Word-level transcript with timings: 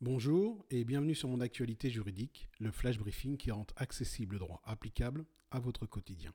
Bonjour 0.00 0.64
et 0.70 0.84
bienvenue 0.84 1.16
sur 1.16 1.28
mon 1.28 1.40
actualité 1.40 1.90
juridique, 1.90 2.48
le 2.60 2.70
flash 2.70 2.98
briefing 2.98 3.36
qui 3.36 3.50
rend 3.50 3.66
accessible 3.74 4.36
le 4.36 4.38
droit 4.38 4.62
applicable 4.64 5.26
à 5.50 5.58
votre 5.58 5.86
quotidien. 5.86 6.32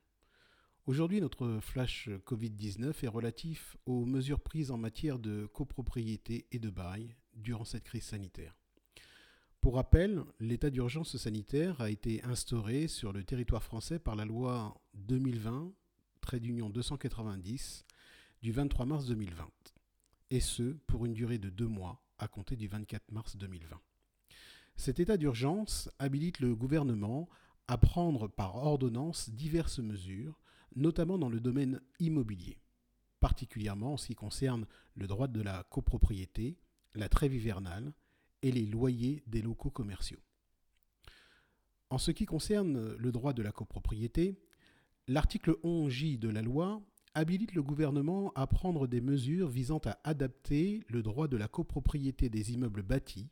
Aujourd'hui, 0.86 1.22
notre 1.22 1.60
flash 1.62 2.10
Covid-19 2.26 3.06
est 3.06 3.08
relatif 3.08 3.78
aux 3.86 4.04
mesures 4.04 4.42
prises 4.42 4.70
en 4.70 4.76
matière 4.78 5.18
de 5.18 5.46
copropriété 5.46 6.46
et 6.52 6.60
de 6.60 6.70
bail 6.70 7.16
durant 7.36 7.64
cette 7.64 7.86
crise 7.86 8.04
sanitaire. 8.04 8.54
Pour 9.62 9.76
rappel, 9.76 10.26
l'état 10.42 10.70
d'urgence 10.70 11.16
sanitaire 11.16 11.80
a 11.80 11.90
été 11.90 12.22
instauré 12.26 12.90
sur 12.90 13.14
le 13.14 13.24
territoire 13.24 13.64
français 13.64 13.98
par 13.98 14.18
la 14.18 14.26
loi 14.26 14.78
2020, 14.96 15.72
trait 16.20 16.42
d'union 16.42 16.70
290, 16.70 17.86
du 18.42 18.52
23 18.52 18.86
mars 18.86 19.06
2020, 19.06 19.50
et 20.32 20.42
ce 20.42 20.74
pour 20.86 21.06
une 21.06 21.14
durée 21.14 21.38
de 21.38 21.50
deux 21.50 21.70
mois 21.70 22.03
à 22.18 22.28
compter 22.28 22.56
du 22.56 22.68
24 22.68 23.12
mars 23.12 23.36
2020. 23.36 23.80
Cet 24.76 25.00
état 25.00 25.18
d'urgence 25.18 25.90
habilite 26.00 26.40
le 26.40 26.56
gouvernement 26.56 27.30
à 27.68 27.78
prendre 27.78 28.28
par 28.28 28.56
ordonnance 28.56 29.30
diverses 29.30 29.80
mesures, 29.80 30.40
notamment 30.76 31.18
dans 31.18 31.30
le 31.30 31.40
domaine 31.40 31.82
immobilier, 32.00 32.60
particulièrement 33.20 33.94
en 33.94 33.98
ce 33.98 34.08
qui 34.08 34.16
concerne 34.16 34.66
le 34.96 35.08
droit 35.08 35.28
de 35.28 35.42
la 35.42 35.64
copropriété, 35.70 36.58
la 36.96 37.10
trêve 37.10 37.34
hivernale 37.34 37.94
et 38.42 38.52
les 38.52 38.66
loyers 38.66 39.24
des 39.28 39.42
locaux 39.42 39.70
commerciaux. 39.70 40.20
En 41.90 41.98
ce 41.98 42.12
qui 42.12 42.26
concerne 42.26 42.96
le 42.96 43.12
droit 43.12 43.34
de 43.34 43.44
la 43.44 43.52
copropriété, 43.52 44.40
l'article 45.08 45.52
11J 45.64 46.18
de 46.18 46.30
la 46.30 46.42
loi 46.42 46.82
habilite 47.16 47.54
le 47.54 47.64
gouvernement 47.64 48.32
à 48.36 48.48
prendre 48.48 48.88
des 48.88 49.02
mesures 49.02 49.48
visant 49.48 49.82
à 49.86 50.00
adapter 50.04 50.84
le 50.90 51.04
droit 51.04 51.28
de 51.28 51.38
la 51.38 51.48
copropriété 51.48 52.30
des 52.30 52.54
immeubles 52.54 52.82
bâtis 52.82 53.30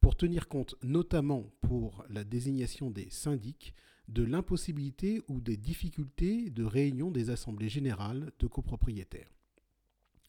pour 0.00 0.16
tenir 0.16 0.48
compte 0.48 0.74
notamment 0.82 1.50
pour 1.60 2.04
la 2.08 2.24
désignation 2.24 2.90
des 2.90 3.08
syndics 3.10 3.74
de 4.08 4.24
l'impossibilité 4.24 5.22
ou 5.28 5.40
des 5.40 5.56
difficultés 5.56 6.50
de 6.50 6.64
réunion 6.64 7.10
des 7.10 7.30
assemblées 7.30 7.68
générales 7.68 8.32
de 8.40 8.46
copropriétaires. 8.48 9.32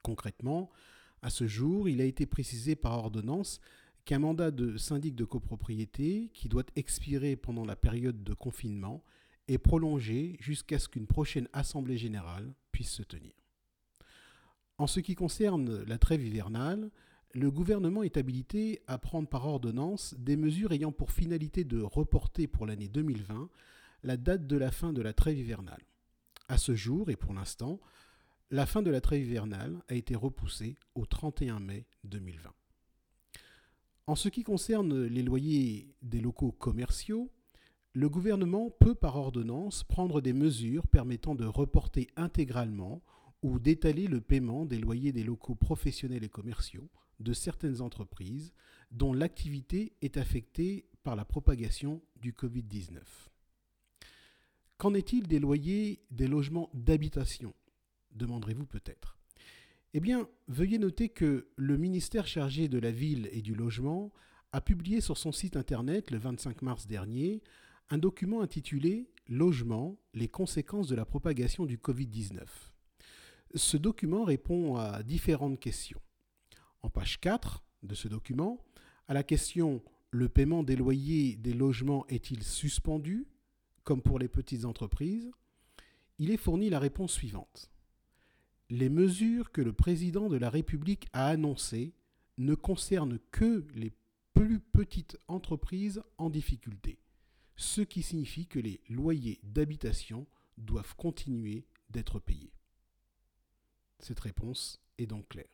Concrètement, 0.03 0.69
à 1.23 1.29
ce 1.29 1.47
jour, 1.47 1.89
il 1.89 2.01
a 2.01 2.05
été 2.05 2.25
précisé 2.25 2.75
par 2.75 2.97
ordonnance 2.97 3.59
qu'un 4.05 4.19
mandat 4.19 4.51
de 4.51 4.77
syndic 4.77 5.15
de 5.15 5.25
copropriété, 5.25 6.29
qui 6.33 6.49
doit 6.49 6.65
expirer 6.75 7.35
pendant 7.35 7.65
la 7.65 7.75
période 7.75 8.23
de 8.23 8.33
confinement, 8.33 9.03
est 9.47 9.57
prolongé 9.57 10.37
jusqu'à 10.39 10.79
ce 10.79 10.87
qu'une 10.87 11.07
prochaine 11.07 11.47
assemblée 11.53 11.97
générale 11.97 12.53
puisse 12.71 12.91
se 12.91 13.03
tenir. 13.03 13.33
En 14.77 14.87
ce 14.87 14.99
qui 14.99 15.15
concerne 15.15 15.83
la 15.83 15.97
trêve 15.97 16.25
hivernale, 16.25 16.89
le 17.33 17.51
gouvernement 17.51 18.03
est 18.03 18.17
habilité 18.17 18.81
à 18.87 18.97
prendre 18.97 19.27
par 19.27 19.45
ordonnance 19.47 20.15
des 20.17 20.35
mesures 20.35 20.71
ayant 20.71 20.91
pour 20.91 21.11
finalité 21.11 21.63
de 21.63 21.81
reporter 21.81 22.47
pour 22.47 22.65
l'année 22.65 22.89
2020 22.89 23.49
la 24.03 24.17
date 24.17 24.47
de 24.47 24.57
la 24.57 24.71
fin 24.71 24.91
de 24.91 25.01
la 25.01 25.13
trêve 25.13 25.37
hivernale. 25.37 25.83
À 26.49 26.57
ce 26.57 26.75
jour, 26.75 27.09
et 27.09 27.15
pour 27.15 27.33
l'instant, 27.33 27.79
la 28.49 28.65
fin 28.65 28.81
de 28.81 28.91
la 28.91 28.99
trêve 28.99 29.21
hivernale 29.21 29.81
a 29.87 29.93
été 29.93 30.15
repoussée 30.15 30.75
au 30.95 31.05
31 31.05 31.59
mai 31.59 31.85
2020. 32.03 32.51
En 34.07 34.15
ce 34.15 34.27
qui 34.27 34.43
concerne 34.43 35.05
les 35.05 35.23
loyers 35.23 35.95
des 36.01 36.19
locaux 36.19 36.51
commerciaux, 36.51 37.31
le 37.93 38.09
gouvernement 38.09 38.69
peut 38.69 38.95
par 38.95 39.17
ordonnance 39.17 39.83
prendre 39.83 40.21
des 40.21 40.33
mesures 40.33 40.87
permettant 40.87 41.35
de 41.35 41.45
reporter 41.45 42.07
intégralement 42.15 43.01
ou 43.41 43.59
d'étaler 43.59 44.07
le 44.07 44.21
paiement 44.21 44.65
des 44.65 44.77
loyers 44.77 45.11
des 45.11 45.23
locaux 45.23 45.55
professionnels 45.55 46.23
et 46.23 46.29
commerciaux 46.29 46.89
de 47.19 47.33
certaines 47.33 47.81
entreprises 47.81 48.53
dont 48.91 49.13
l'activité 49.13 49.93
est 50.01 50.17
affectée 50.17 50.85
par 51.03 51.15
la 51.15 51.25
propagation 51.25 52.01
du 52.21 52.33
Covid-19. 52.33 52.99
Qu'en 54.77 54.93
est-il 54.93 55.27
des 55.27 55.39
loyers 55.39 56.01
des 56.11 56.27
logements 56.27 56.69
d'habitation? 56.73 57.53
Demanderez-vous 58.11 58.65
peut-être. 58.65 59.17
Eh 59.93 59.99
bien, 59.99 60.27
veuillez 60.47 60.79
noter 60.79 61.09
que 61.09 61.49
le 61.55 61.77
ministère 61.77 62.25
chargé 62.25 62.69
de 62.69 62.79
la 62.79 62.91
ville 62.91 63.29
et 63.31 63.41
du 63.41 63.53
logement 63.53 64.11
a 64.53 64.61
publié 64.61 65.01
sur 65.01 65.17
son 65.17 65.31
site 65.31 65.57
internet 65.57 66.11
le 66.11 66.17
25 66.17 66.61
mars 66.61 66.87
dernier 66.87 67.41
un 67.91 67.97
document 67.97 68.41
intitulé 68.41 69.09
Logement, 69.27 69.97
les 70.13 70.27
conséquences 70.27 70.87
de 70.87 70.95
la 70.95 71.05
propagation 71.05 71.65
du 71.65 71.77
Covid-19. 71.77 72.39
Ce 73.53 73.77
document 73.77 74.23
répond 74.23 74.77
à 74.77 75.03
différentes 75.03 75.59
questions. 75.59 76.01
En 76.81 76.89
page 76.89 77.19
4 77.19 77.63
de 77.83 77.93
ce 77.93 78.07
document, 78.07 78.65
à 79.07 79.13
la 79.13 79.23
question 79.23 79.83
Le 80.09 80.29
paiement 80.29 80.63
des 80.63 80.77
loyers 80.77 81.35
des 81.35 81.53
logements 81.53 82.05
est-il 82.07 82.43
suspendu, 82.43 83.27
comme 83.83 84.01
pour 84.01 84.19
les 84.19 84.29
petites 84.29 84.65
entreprises? 84.65 85.29
Il 86.17 86.31
est 86.31 86.37
fourni 86.37 86.69
la 86.69 86.79
réponse 86.79 87.11
suivante. 87.11 87.71
Les 88.69 88.89
mesures 88.89 89.51
que 89.51 89.61
le 89.61 89.73
président 89.73 90.29
de 90.29 90.37
la 90.37 90.49
République 90.49 91.07
a 91.11 91.27
annoncées 91.27 91.93
ne 92.37 92.55
concernent 92.55 93.19
que 93.31 93.65
les 93.75 93.91
plus 94.33 94.59
petites 94.59 95.17
entreprises 95.27 96.01
en 96.17 96.29
difficulté 96.29 97.01
ce 97.61 97.81
qui 97.81 98.01
signifie 98.01 98.47
que 98.47 98.57
les 98.57 98.81
loyers 98.89 99.39
d'habitation 99.43 100.25
doivent 100.57 100.95
continuer 100.95 101.67
d'être 101.91 102.19
payés. 102.19 102.51
Cette 103.99 104.19
réponse 104.19 104.81
est 104.97 105.05
donc 105.05 105.29
claire. 105.29 105.53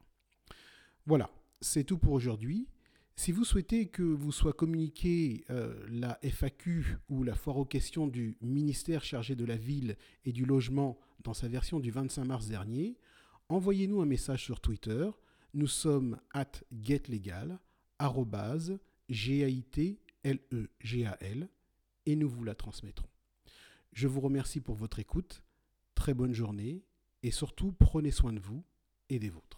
Voilà, 1.06 1.29
c'est 1.59 1.84
tout 1.84 1.97
pour 1.97 2.13
aujourd'hui. 2.13 2.69
Si 3.18 3.34
vous 3.34 3.44
souhaitez 3.44 3.90
que 3.90 4.03
vous 4.03 4.31
soit 4.31 4.53
communiqué 4.53 5.44
euh, 5.50 5.85
la 5.90 6.18
FAQ 6.23 6.97
ou 7.09 7.23
la 7.23 7.35
foire 7.35 7.57
aux 7.57 7.66
questions 7.66 8.07
du 8.07 8.38
ministère 8.41 9.03
chargé 9.03 9.35
de 9.35 9.44
la 9.44 9.57
ville 9.57 9.97
et 10.24 10.31
du 10.31 10.45
logement 10.45 10.97
dans 11.24 11.34
sa 11.34 11.50
version 11.50 11.81
du 11.81 11.91
25 11.91 12.24
mars 12.24 12.47
dernier, 12.47 12.95
envoyez-nous 13.50 14.01
un 14.01 14.06
message 14.06 14.45
sur 14.45 14.62
Twitter. 14.62 15.09
Nous 15.53 15.68
sommes 15.68 16.22
at 16.34 16.51
getlegal, 16.72 17.59
G-A-I-T-L-E-G-A-L, 19.09 19.50
et 22.07 22.16
nous 22.16 22.29
vous 22.29 22.44
la 22.45 22.56
transmettrons. 22.56 23.09
Je 23.91 24.07
vous 24.07 24.22
remercie 24.22 24.62
pour 24.62 24.75
votre 24.75 25.00
écoute, 25.00 25.44
très 25.94 26.13
bonne 26.13 26.34
journée 26.34 26.85
et 27.22 27.31
surtout 27.31 27.73
prenez 27.73 28.12
soin 28.12 28.31
de 28.31 28.40
vous 28.40 28.63
et 29.09 29.19
des 29.19 29.29
vôtres. 29.29 29.56